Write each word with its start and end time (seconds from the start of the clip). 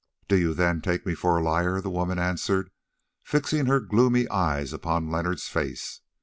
"Did 0.27 0.39
you 0.39 0.55
then 0.55 0.81
take 0.81 1.05
me 1.05 1.13
for 1.13 1.37
a 1.37 1.43
liar?" 1.43 1.79
the 1.79 1.91
woman 1.91 2.17
answered, 2.17 2.71
fixing 3.21 3.67
her 3.67 3.79
gloomy 3.79 4.27
eyes 4.29 4.73
upon 4.73 5.11
Leonard's 5.11 5.47
face. 5.47 6.01